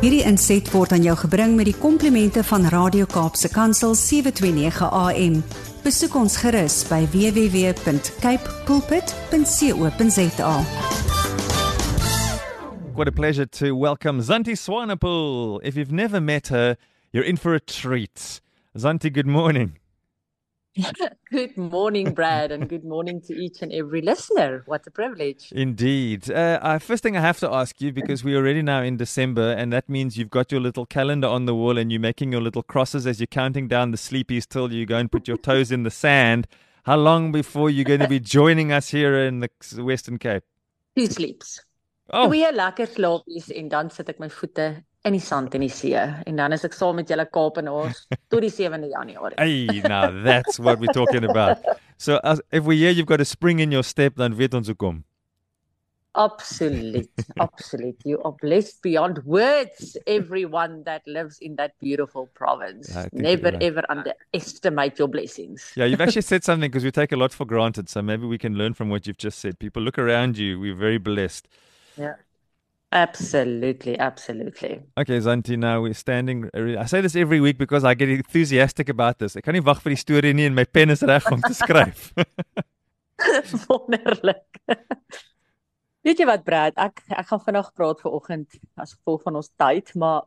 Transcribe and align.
Hierdie 0.00 0.22
inset 0.24 0.64
word 0.72 0.94
aan 0.96 1.02
jou 1.04 1.12
gebring 1.26 1.58
met 1.58 1.66
die 1.68 1.76
komplimente 1.76 2.40
van 2.48 2.62
Radio 2.72 3.04
Kaapse 3.04 3.50
Kansel 3.52 3.92
729 3.92 4.86
AM. 4.96 5.34
Besoek 5.84 6.14
ons 6.16 6.38
gerus 6.40 6.78
by 6.88 7.02
www.cape 7.12 8.54
pulpit.co.za. 8.64 10.54
What 12.96 13.08
a 13.08 13.12
pleasure 13.12 13.44
to 13.60 13.76
welcome 13.76 14.22
Zanti 14.24 14.56
Swanepoel. 14.56 15.60
If 15.62 15.76
you've 15.76 15.92
never 15.92 16.18
met 16.20 16.48
her, 16.48 16.78
you're 17.12 17.28
in 17.28 17.36
for 17.36 17.52
a 17.52 17.60
treat. 17.60 18.40
Zanti, 18.72 19.12
good 19.12 19.28
morning. 19.28 19.76
good 21.30 21.56
morning, 21.56 22.14
Brad, 22.14 22.52
and 22.52 22.68
good 22.68 22.84
morning 22.84 23.20
to 23.22 23.34
each 23.34 23.60
and 23.60 23.72
every 23.72 24.02
listener. 24.02 24.62
What 24.66 24.86
a 24.86 24.90
privilege. 24.90 25.50
Indeed. 25.52 26.30
Uh, 26.30 26.60
uh, 26.62 26.78
first 26.78 27.02
thing 27.02 27.16
I 27.16 27.20
have 27.20 27.40
to 27.40 27.52
ask 27.52 27.80
you, 27.80 27.92
because 27.92 28.22
we're 28.22 28.36
already 28.36 28.62
now 28.62 28.82
in 28.82 28.96
December, 28.96 29.52
and 29.52 29.72
that 29.72 29.88
means 29.88 30.16
you've 30.16 30.30
got 30.30 30.52
your 30.52 30.60
little 30.60 30.86
calendar 30.86 31.26
on 31.26 31.46
the 31.46 31.54
wall 31.54 31.76
and 31.76 31.90
you're 31.90 32.00
making 32.00 32.30
your 32.30 32.40
little 32.40 32.62
crosses 32.62 33.04
as 33.06 33.18
you're 33.18 33.26
counting 33.26 33.66
down 33.66 33.90
the 33.90 33.96
sleepies 33.96 34.46
till 34.46 34.72
you 34.72 34.86
go 34.86 34.96
and 34.96 35.10
put 35.10 35.26
your 35.26 35.36
toes 35.36 35.72
in 35.72 35.82
the 35.82 35.90
sand. 35.90 36.46
How 36.84 36.96
long 36.96 37.32
before 37.32 37.68
you're 37.68 37.84
going 37.84 38.00
to 38.00 38.08
be 38.08 38.20
joining 38.20 38.70
us 38.70 38.90
here 38.90 39.18
in 39.18 39.40
the 39.40 39.50
Western 39.78 40.18
Cape? 40.18 40.44
Two 40.96 41.06
sleeps. 41.06 41.60
Oh. 42.12 42.26
Twee 42.26 42.52
lekker 42.52 42.86
slaapies 42.86 43.50
en 43.54 43.68
dan 43.68 43.90
sit 43.90 44.08
ek 44.08 44.18
my 44.18 44.28
voete 44.30 44.84
in 45.04 45.16
die 45.16 45.22
sand 45.24 45.54
en 45.56 45.62
die 45.64 45.72
see 45.72 45.96
en 45.96 46.36
dan 46.36 46.52
is 46.52 46.64
ek 46.68 46.74
saam 46.76 46.98
met 47.00 47.08
julle 47.08 47.24
Kaapenaars 47.32 48.02
tot 48.32 48.42
die 48.44 48.52
7de 48.52 48.90
Januarie. 48.92 49.38
Hey, 49.40 49.80
now 49.88 50.10
that's 50.24 50.60
what 50.60 50.80
we're 50.80 50.92
talking 50.92 51.24
about. 51.24 51.58
So 51.96 52.18
as 52.24 52.42
if 52.52 52.64
we 52.64 52.76
hear 52.76 52.90
you've 52.90 53.08
got 53.08 53.20
a 53.20 53.28
spring 53.28 53.60
in 53.60 53.72
your 53.72 53.84
step 53.84 54.16
dan 54.16 54.36
weet 54.36 54.54
ons 54.54 54.68
hoekom. 54.68 55.04
Absolute, 56.18 57.08
absolute. 57.38 57.96
You 58.04 58.20
are 58.24 58.32
blessed 58.32 58.82
beyond 58.82 59.22
words, 59.24 59.96
everyone 60.08 60.82
that 60.82 61.02
lives 61.06 61.38
in 61.38 61.54
that 61.54 61.78
beautiful 61.78 62.26
province. 62.34 62.90
Never 63.12 63.52
ever 63.60 63.84
underestimate 63.88 64.98
your 64.98 65.06
blessings. 65.06 65.72
Yeah, 65.76 65.84
you've 65.84 66.00
actually 66.00 66.26
said 66.26 66.42
something 66.48 66.68
because 66.68 66.84
we 66.84 66.90
take 66.90 67.12
a 67.12 67.16
lot 67.16 67.32
for 67.32 67.46
granted. 67.46 67.88
So 67.88 68.02
maybe 68.02 68.26
we 68.26 68.38
can 68.38 68.58
learn 68.58 68.74
from 68.74 68.90
what 68.90 69.06
you've 69.06 69.22
just 69.22 69.38
said. 69.38 69.60
People 69.60 69.82
look 69.82 69.98
around 69.98 70.36
you, 70.36 70.58
we're 70.58 70.74
very 70.74 70.98
blessed. 70.98 71.46
Yeah. 71.96 72.14
Absolutely, 72.92 73.96
absolutely. 73.98 74.80
Okay, 74.98 75.18
Zanti, 75.18 75.56
now 75.56 75.80
we're 75.80 75.94
standing. 75.94 76.50
I 76.54 76.86
say 76.86 77.00
this 77.00 77.14
every 77.14 77.40
week 77.40 77.56
because 77.56 77.84
I 77.84 77.94
get 77.94 78.08
enthusiastic 78.08 78.88
about 78.88 79.18
this. 79.20 79.36
Ek 79.36 79.46
kan 79.46 79.54
nie 79.54 79.62
wag 79.62 79.78
vir 79.84 79.94
die 79.94 80.00
storie 80.00 80.32
nie 80.34 80.48
en 80.50 80.56
my 80.58 80.64
pen 80.66 80.90
is 80.90 81.04
reg 81.06 81.28
om 81.30 81.38
te 81.44 81.54
skryf. 81.62 82.10
Wonderlik. 83.70 84.58
Weet 86.04 86.18
jy 86.18 86.26
wat, 86.26 86.42
Brad? 86.42 86.74
Ek 86.80 87.04
ek 87.14 87.30
gaan 87.30 87.44
vandag 87.44 87.70
praat 87.78 88.02
vir 88.02 88.16
oggend 88.16 88.58
as 88.74 88.96
gevolg 88.96 89.22
van 89.28 89.38
ons 89.38 89.52
tyd, 89.60 89.94
maar 90.00 90.24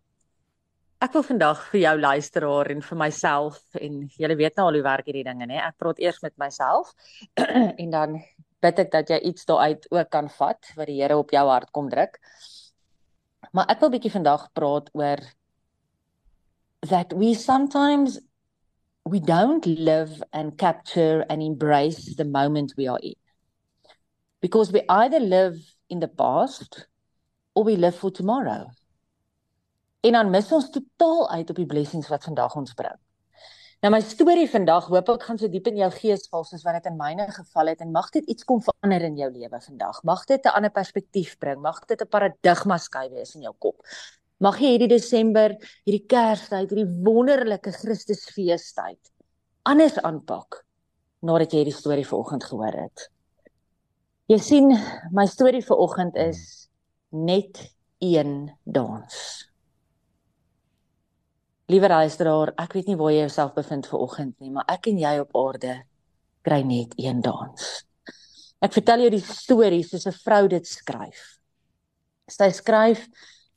ek 1.04 1.18
wil 1.18 1.26
vandag 1.28 1.66
vir 1.74 1.82
jou 1.82 1.94
luisteraar 2.00 2.70
en 2.72 2.84
vir 2.86 3.00
myself 3.02 3.60
en 3.76 4.04
julle 4.08 4.38
weet 4.40 4.56
nou 4.56 4.70
al 4.70 4.78
hoe 4.80 4.86
werk 4.86 5.10
hierdie 5.10 5.26
dinge, 5.28 5.50
nê? 5.50 5.60
Ek 5.60 5.76
praat 5.82 6.00
eers 6.00 6.22
met 6.24 6.38
myself 6.40 6.94
en 7.82 7.90
dan 7.92 8.22
bid 8.64 8.80
ek 8.80 8.92
dat 8.92 9.12
jy 9.12 9.20
iets 9.30 9.48
daaruit 9.50 9.88
ook 9.92 10.10
kan 10.10 10.30
vat 10.40 10.74
wat 10.78 10.90
die 10.90 11.02
Here 11.02 11.18
op 11.20 11.32
jou 11.36 11.46
hart 11.50 11.72
kom 11.76 11.90
druk. 11.92 12.20
Maar 13.52 13.70
ek 13.74 13.82
wil 13.84 13.92
bietjie 13.94 14.14
vandag 14.14 14.48
praat 14.56 14.90
oor 14.98 15.22
that 16.90 17.14
we 17.16 17.34
sometimes 17.36 18.20
we 19.06 19.20
don't 19.20 19.66
live 19.66 20.24
and 20.32 20.58
capture 20.58 21.26
and 21.30 21.44
embrace 21.44 22.16
the 22.16 22.26
moment 22.26 22.74
we 22.78 22.88
are 22.88 23.00
in. 23.00 23.20
Because 24.40 24.72
we 24.72 24.84
either 24.90 25.20
live 25.20 25.60
in 25.90 26.00
the 26.00 26.08
past 26.08 26.88
or 27.56 27.64
we 27.64 27.76
live 27.76 27.96
for 27.96 28.12
tomorrow. 28.12 28.72
En 30.04 30.12
dan 30.12 30.30
mis 30.30 30.52
ons 30.52 30.70
totaal 30.70 31.30
uit 31.30 31.50
op 31.50 31.56
die 31.56 31.66
blessings 31.66 32.08
wat 32.12 32.24
vandag 32.24 32.56
ons 32.56 32.74
bring. 32.74 33.00
Nou 33.84 33.90
my 33.92 34.00
storie 34.00 34.46
vandag 34.48 34.86
hoop 34.88 35.10
ek 35.12 35.26
gaan 35.28 35.36
so 35.36 35.52
diep 35.52 35.66
in 35.68 35.82
jou 35.82 35.90
gees 35.92 36.22
val 36.32 36.46
soos 36.48 36.62
wat 36.64 36.78
dit 36.78 36.86
in 36.88 36.96
myne 36.96 37.26
geval 37.36 37.68
het 37.68 37.82
en 37.84 37.90
mag 37.92 38.06
dit 38.16 38.30
iets 38.32 38.46
kom 38.48 38.62
verander 38.64 39.04
in 39.10 39.18
jou 39.20 39.28
lewe 39.28 39.60
vandag. 39.60 39.98
Mag 40.08 40.24
dit 40.26 40.46
'n 40.46 40.56
ander 40.56 40.72
perspektief 40.72 41.38
bring. 41.38 41.60
Mag 41.60 41.84
dit 41.86 42.00
'n 42.02 42.08
paradigma 42.08 42.78
skuif 42.78 43.12
wees 43.12 43.36
in 43.36 43.42
jou 43.42 43.54
kop. 43.60 43.84
Mag 44.40 44.60
jy 44.60 44.70
hierdie 44.78 44.88
Desember, 44.88 45.58
hierdie 45.86 46.08
Kerstyd, 46.08 46.70
hierdie 46.70 47.04
wonderlike 47.04 47.72
Christusfeestyd 47.72 49.12
anders 49.64 50.00
aanpak 50.00 50.64
nadat 51.22 51.52
jy 51.52 51.64
hierdie 51.64 51.76
storie 51.76 52.08
vanoggend 52.08 52.44
gehoor 52.44 52.76
het. 52.88 53.10
Jy 54.28 54.38
sien, 54.38 54.78
my 55.12 55.26
storie 55.26 55.66
vanoggend 55.66 56.16
is 56.16 56.70
net 57.10 57.76
een 58.00 58.50
dans. 58.64 59.53
Liewe 61.74 61.90
luisteraar, 61.90 62.52
ek 62.62 62.76
weet 62.78 62.90
nie 62.92 62.96
waar 63.00 63.10
jy 63.10 63.22
jouself 63.24 63.54
bevind 63.56 63.88
ver 63.90 64.02
oggend 64.06 64.34
nie, 64.44 64.52
maar 64.54 64.68
ek 64.70 64.92
en 64.92 65.00
jy 65.02 65.14
op 65.24 65.32
aarde 65.40 65.72
kry 66.46 66.60
net 66.70 66.92
een 67.02 67.24
dans. 67.26 67.70
Ek 68.62 68.76
vertel 68.76 69.06
jou 69.06 69.14
die 69.16 69.22
storie 69.26 69.82
soos 69.88 70.06
'n 70.06 70.14
vrou 70.14 70.44
dit 70.52 70.68
skryf. 70.70 71.24
Sy 72.30 72.52
skryf 72.54 73.08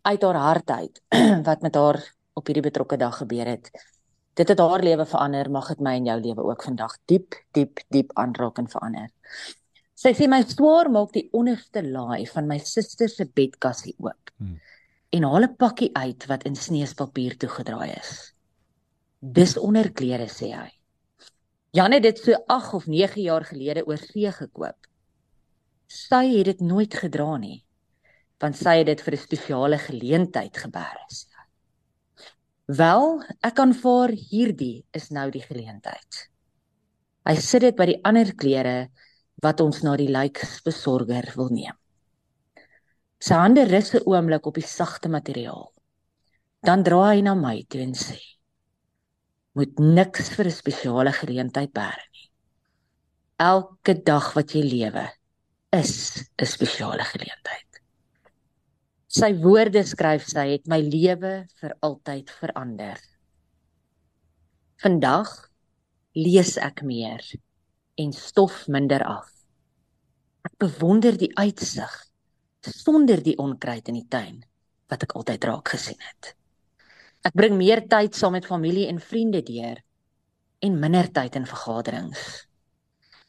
uit 0.09 0.23
haar 0.23 0.39
hart 0.47 0.71
uit 0.71 1.03
wat 1.49 1.67
met 1.67 1.77
haar 1.77 2.01
op 2.33 2.47
hierdie 2.47 2.65
betrokke 2.65 2.97
dag 2.97 3.19
gebeur 3.21 3.53
het. 3.53 3.69
Dit 4.35 4.49
het 4.49 4.65
haar 4.65 4.81
lewe 4.81 5.05
verander, 5.05 5.51
mag 5.51 5.69
dit 5.69 5.81
my 5.81 5.97
en 6.01 6.09
jou 6.09 6.19
lewe 6.21 6.43
ook 6.43 6.63
vandag 6.63 6.97
diep, 7.05 7.37
diep, 7.53 7.85
diep 7.91 8.17
aanraak 8.17 8.59
en 8.59 8.69
verander. 8.69 9.13
Sy 9.95 10.15
sê 10.17 10.29
my 10.29 10.41
swaar 10.43 10.89
maak 10.89 11.13
die 11.13 11.29
onderste 11.33 11.85
laai 11.85 12.25
van 12.33 12.49
my 12.49 12.59
suster 12.59 13.09
se 13.09 13.29
bedkassie 13.29 13.95
oop. 14.01 14.33
Hmm 14.39 14.57
en 15.11 15.23
haal 15.23 15.45
'n 15.47 15.57
pakkie 15.57 15.91
uit 15.95 16.27
wat 16.27 16.45
in 16.45 16.57
sneespapier 16.57 17.37
toegedraai 17.37 17.93
is. 17.93 18.35
Dis 19.21 19.57
onderklere 19.57 20.29
sê 20.29 20.51
hy. 20.53 20.71
Jan 21.71 21.93
het 21.93 22.03
dit 22.03 22.19
so 22.19 22.33
8 22.47 22.75
of 22.75 22.87
9 22.87 23.23
jaar 23.23 23.45
gelede 23.45 23.87
oor 23.87 23.99
see 23.99 24.33
gekoop. 24.33 24.87
Sy 25.87 26.37
het 26.37 26.45
dit 26.45 26.61
nooit 26.61 26.95
gedra 26.95 27.37
nie, 27.37 27.65
want 28.41 28.57
sy 28.57 28.79
het 28.79 28.87
dit 28.87 29.01
vir 29.01 29.15
'n 29.15 29.25
spesiale 29.27 29.79
geleentheid 29.79 30.57
gebeere 30.57 31.07
sê. 31.09 31.37
Wel, 32.67 33.23
ek 33.47 33.59
aanvaar 33.59 34.11
hierdie 34.11 34.85
is 34.93 35.11
nou 35.11 35.31
die 35.31 35.43
geleentheid. 35.43 36.31
Hy 37.27 37.35
sit 37.35 37.63
dit 37.63 37.77
by 37.77 37.87
die 37.87 38.01
ander 38.03 38.35
klere 38.35 38.89
wat 39.43 39.61
ons 39.61 39.83
na 39.83 39.97
die 39.97 40.11
lijkbesorger 40.11 41.33
wil 41.37 41.49
neem. 41.51 41.77
Sy 43.19 43.35
hande 43.41 43.65
rus 43.65 43.95
'n 43.95 44.05
oomblik 44.05 44.47
op 44.47 44.55
die 44.61 44.67
sagte 44.67 45.09
materiaal. 45.09 45.73
Dan 46.61 46.83
draai 46.83 47.17
hy 47.17 47.21
na 47.23 47.35
my 47.35 47.65
toe 47.69 47.81
en 47.81 47.95
sê: 47.95 48.21
"Moet 49.55 49.79
niks 49.79 50.29
vir 50.37 50.47
'n 50.47 50.59
spesiale 50.61 51.13
geleentheid 51.13 51.73
bære 51.73 52.05
nie. 52.13 52.29
Elke 53.39 53.95
dag 53.95 54.35
wat 54.35 54.53
jy 54.53 54.63
lewe 54.63 55.09
is 55.73 56.29
'n 56.39 56.47
spesiale 56.47 57.05
geleentheid." 57.05 57.81
Sy 59.09 59.33
woorde 59.41 59.83
skryf 59.83 60.27
sy 60.29 60.49
het 60.53 60.67
my 60.69 60.81
lewe 60.81 61.47
vir 61.61 61.73
altyd 61.81 62.31
verander. 62.31 62.99
Vandag 64.83 65.49
lees 66.15 66.59
ek 66.59 66.83
meer 66.83 67.25
en 67.97 68.13
stof 68.13 68.69
minder 68.69 69.03
af. 69.05 69.33
Ek 70.45 70.59
bewonder 70.59 71.17
die 71.17 71.33
uitsig 71.37 72.06
sonder 72.73 73.23
die 73.23 73.37
onkruid 73.39 73.89
in 73.89 74.01
die 74.01 74.09
tuin 74.09 74.43
wat 74.91 75.03
ek 75.07 75.15
altyd 75.19 75.45
raak 75.49 75.73
gesien 75.75 75.99
het. 76.01 76.35
Ek 77.27 77.35
bring 77.35 77.57
meer 77.59 77.83
tyd 77.91 78.15
saam 78.15 78.37
met 78.37 78.47
familie 78.47 78.87
en 78.91 79.01
vriende 79.03 79.43
deur 79.43 79.81
en 80.67 80.79
minder 80.81 81.09
tyd 81.13 81.37
in 81.39 81.49
vergaderings. 81.49 82.23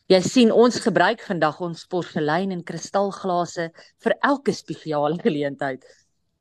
Jy 0.07 0.19
sien 0.23 0.51
ons 0.55 0.77
gebruik 0.79 1.23
vandag 1.25 1.57
ons 1.65 1.81
porselein 1.91 2.53
en 2.55 2.63
kristalglase 2.63 3.71
vir 4.03 4.15
elke 4.23 4.53
spesiale 4.55 5.17
geleentheid. 5.25 5.83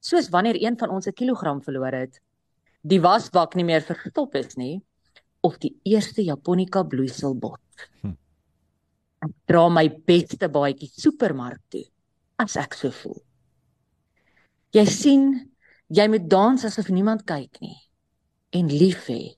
Soos 0.04 0.30
wanneer 0.30 0.60
een 0.60 0.76
van 0.78 0.92
ons 0.94 1.08
'n 1.08 1.16
kilogram 1.16 1.62
verloor 1.62 1.96
het, 1.96 2.20
die 2.82 3.00
wasbak 3.00 3.56
nie 3.56 3.64
meer 3.64 3.82
verstop 3.82 4.36
is 4.36 4.56
nie 4.56 4.82
of 5.42 5.58
die 5.58 5.74
eerste 5.84 6.22
japonika 6.22 6.82
bloeiselbot. 6.82 7.88
Hm. 8.02 8.14
Ek 9.26 9.32
dra 9.46 9.68
my 9.68 9.88
beste 9.88 10.48
baadjie 10.48 10.88
supermark 10.92 11.62
toe 11.68 11.86
as 12.42 12.56
ek 12.60 12.76
so 12.76 12.92
voel. 12.92 13.18
Jy 14.76 14.84
sien, 14.90 15.26
jy 15.88 16.06
moet 16.10 16.26
dans 16.28 16.64
asof 16.68 16.90
niemand 16.92 17.24
kyk 17.28 17.60
nie 17.62 17.78
en 18.56 18.70
lief 18.70 19.06
hê 19.10 19.36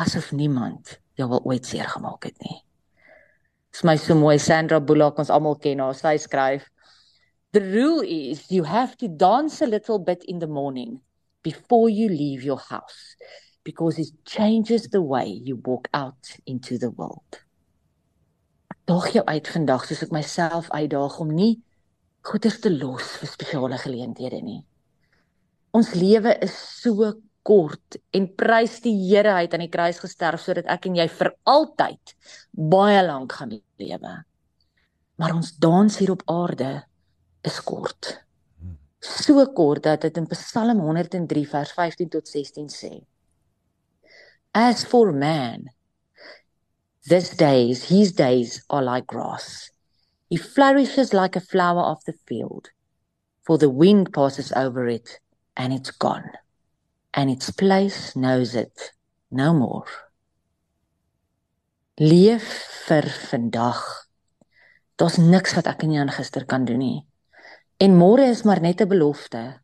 asof 0.00 0.32
niemand 0.36 0.98
jou 1.18 1.28
wil 1.30 1.42
ooit 1.48 1.66
seer 1.66 1.88
gemaak 1.92 2.28
het 2.28 2.38
nie. 2.44 2.58
Dis 3.72 3.84
my 3.88 3.96
so 4.00 4.16
mooi 4.18 4.36
Sandra 4.40 4.80
Bullock 4.80 5.20
ons 5.22 5.32
almal 5.32 5.56
ken 5.60 5.80
haar. 5.80 5.96
Sy 5.96 6.18
skryf: 6.20 6.66
The 7.56 7.62
rule 7.64 8.04
is 8.04 8.50
you 8.52 8.64
have 8.68 8.96
to 9.00 9.08
dance 9.08 9.62
a 9.64 9.68
little 9.68 9.98
bit 9.98 10.24
in 10.24 10.40
the 10.40 10.46
morning 10.48 11.00
before 11.42 11.88
you 11.88 12.08
leave 12.08 12.44
your 12.44 12.60
house 12.60 13.16
because 13.64 13.98
it 13.98 14.12
changes 14.24 14.88
the 14.88 15.00
way 15.00 15.26
you 15.26 15.56
walk 15.56 15.88
out 15.92 16.36
into 16.46 16.78
the 16.78 16.90
world. 16.90 17.40
Daag 18.84 19.12
jou 19.14 19.24
uit 19.24 19.48
vandag 19.48 19.86
soos 19.86 20.02
ek 20.04 20.12
myself 20.12 20.70
uitdaag 20.74 21.18
om 21.22 21.30
nie 21.32 21.54
goeders 22.22 22.60
te 22.62 22.70
los 22.70 23.16
vir 23.20 23.30
spesiale 23.30 23.78
geleenthede 23.82 24.40
nie. 24.42 24.60
Ons 25.74 25.94
lewe 25.98 26.34
is 26.44 26.54
so 26.82 27.12
kort 27.42 27.98
en 28.14 28.28
prys 28.38 28.78
die 28.84 28.94
Here 29.08 29.34
uit 29.42 29.54
aan 29.54 29.64
die 29.64 29.72
kruis 29.72 29.98
gesterf 30.02 30.42
sodat 30.44 30.68
ek 30.70 30.86
en 30.86 30.98
jy 31.00 31.08
vir 31.10 31.32
altyd 31.48 32.14
baie 32.52 33.00
lank 33.06 33.34
gaan 33.38 33.56
lewe. 33.80 34.14
Maar 35.18 35.34
ons 35.34 35.52
dans 35.62 35.98
hier 35.98 36.12
op 36.14 36.22
aarde 36.30 36.70
is 37.46 37.58
kort. 37.66 38.14
So 39.02 39.42
kort 39.56 39.82
dat 39.82 40.04
dit 40.06 40.20
in 40.20 40.28
Psalm 40.30 40.78
103 40.80 41.46
vers 41.50 41.72
15 41.74 42.08
tot 42.08 42.28
16 42.28 42.68
sê. 42.70 42.92
As 44.54 44.84
for 44.84 45.12
man, 45.12 45.70
this 47.08 47.30
days, 47.36 47.88
his 47.88 48.12
days 48.12 48.62
are 48.68 48.84
like 48.84 49.06
grass. 49.10 49.71
He 50.32 50.38
flourishes 50.40 51.12
like 51.12 51.36
a 51.36 51.44
flower 51.44 51.84
of 51.92 52.00
the 52.06 52.16
field, 52.26 52.70
for 53.44 53.58
the 53.58 53.68
wind 53.68 54.14
passes 54.16 54.48
over 54.56 54.88
it 54.88 55.20
and 55.60 55.74
it's 55.76 55.92
gone. 55.92 56.30
and 57.14 57.30
its 57.30 57.50
place 57.50 58.16
knows 58.16 58.54
it 58.54 58.92
no 59.30 59.52
more. 59.52 59.86
Leef 62.00 62.44
vir 62.88 63.08
vandag. 63.28 63.80
Daar's 64.96 65.18
niks 65.20 65.54
wat 65.56 65.68
ek 65.68 65.84
en 65.84 65.92
jy 65.92 66.00
aan 66.02 66.14
gister 66.14 66.46
kan 66.48 66.64
doen 66.68 66.80
nie. 66.80 67.00
En 67.82 67.96
môre 67.98 68.24
is 68.32 68.44
maar 68.48 68.60
net 68.60 68.80
'n 68.80 68.88
belofte. 68.88 69.60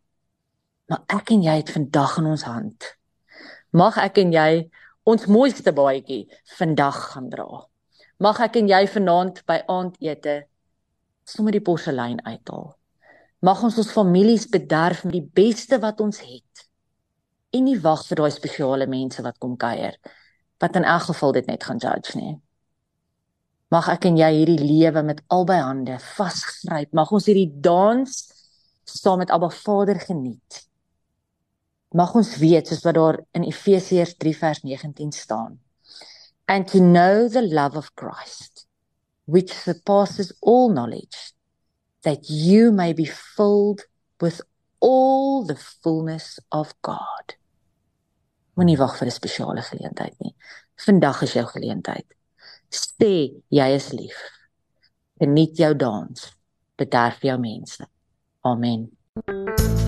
Maar 0.88 1.03
ek 1.09 1.31
en 1.31 1.43
jy 1.43 1.56
het 1.56 1.70
vandag 1.70 2.19
in 2.19 2.26
ons 2.26 2.43
hand. 2.43 2.97
Mag 3.73 3.97
ek 3.97 4.19
en 4.19 4.32
jy 4.32 4.70
ons 5.05 5.26
mooiste 5.26 5.73
baadjie 5.73 6.29
vandag 6.59 7.12
gaan 7.12 7.29
dra. 7.29 7.67
Mag 8.19 8.41
ek 8.41 8.56
en 8.56 8.69
jy 8.69 8.87
vanaand 8.87 9.44
by 9.47 9.62
aandete 9.67 10.47
sommer 11.28 11.54
die 11.54 11.64
porselein 11.64 12.20
uithaal. 12.25 12.72
Mag 13.44 13.62
ons 13.62 13.78
ons 13.78 13.92
families 13.94 14.48
bederf 14.50 15.04
met 15.06 15.14
die 15.19 15.28
beste 15.40 15.78
wat 15.82 16.00
ons 16.02 16.20
het 16.25 16.64
en 17.54 17.64
nie 17.64 17.78
wag 17.80 18.02
vir 18.08 18.20
daai 18.20 18.32
spesiale 18.34 18.88
mense 18.90 19.22
wat 19.25 19.38
kom 19.40 19.56
kuier 19.60 19.96
wat 20.60 20.76
in 20.76 20.84
elk 20.84 21.06
geval 21.12 21.32
dit 21.36 21.46
net 21.46 21.64
gaan 21.64 21.78
judge 21.78 22.19
nie. 22.19 22.34
Mag 23.70 23.90
ek 23.92 24.08
en 24.08 24.16
jy 24.19 24.28
hierdie 24.32 24.64
lewe 24.64 25.04
met 25.04 25.20
albei 25.30 25.58
hande 25.60 25.98
vasgryp. 26.16 26.90
Mag 26.96 27.12
ons 27.12 27.28
hierdie 27.28 27.50
dans 27.62 28.14
saam 28.88 29.20
met 29.20 29.31
Abba 29.31 29.50
Vader 29.52 30.00
geniet. 30.00 30.62
Mag 31.94 32.14
ons 32.16 32.34
weet 32.40 32.69
soos 32.69 32.82
wat 32.84 32.96
daar 32.96 33.20
in 33.36 33.44
Efesiërs 33.44 34.16
3 34.16 34.34
vers 34.40 34.62
19 34.64 35.12
staan. 35.12 35.58
And 36.48 36.66
to 36.72 36.81
know 36.81 37.28
the 37.28 37.44
love 37.44 37.76
of 37.76 37.92
Christ 37.94 38.57
which 39.28 39.52
surpasses 39.52 40.32
all 40.40 40.72
knowledge 40.72 41.34
that 42.02 42.30
you 42.30 42.72
may 42.72 42.94
be 42.94 43.04
filled 43.04 43.82
with 44.20 44.40
all 44.80 45.44
the 45.44 45.54
fullness 45.54 46.40
of 46.50 46.72
God. 46.80 47.36
Moenie 48.56 48.78
wag 48.78 48.96
vir 48.96 49.08
'n 49.08 49.12
spesiale 49.12 49.62
geleentheid 49.62 50.16
nie. 50.20 50.34
Vandag 50.86 51.22
is 51.22 51.34
jou 51.34 51.44
geleentheid. 51.44 52.06
Sê 52.70 53.42
jy 53.50 53.69
is 53.75 53.92
lief. 53.92 54.19
Geniet 55.20 55.56
jou 55.56 55.74
dans. 55.74 56.32
Bederf 56.76 57.20
jou 57.20 57.38
mense. 57.38 57.86
Amen. 58.40 59.88